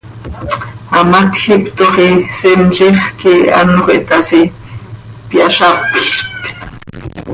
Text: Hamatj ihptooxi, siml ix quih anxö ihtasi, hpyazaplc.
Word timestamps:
Hamatj 0.93 1.43
ihptooxi, 1.55 2.07
siml 2.39 2.73
ix 2.87 3.03
quih 3.19 3.43
anxö 3.59 3.91
ihtasi, 3.97 4.41
hpyazaplc. 5.25 6.09